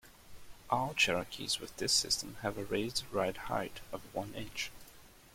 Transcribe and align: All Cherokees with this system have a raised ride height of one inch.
All 0.71 0.95
Cherokees 0.95 1.59
with 1.59 1.77
this 1.77 1.93
system 1.93 2.37
have 2.41 2.57
a 2.57 2.63
raised 2.65 3.03
ride 3.11 3.37
height 3.37 3.81
of 3.93 4.01
one 4.15 4.33
inch. 4.33 4.71